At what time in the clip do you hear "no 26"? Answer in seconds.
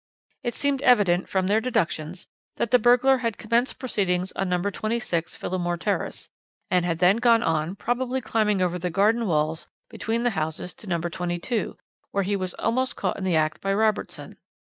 4.49-5.37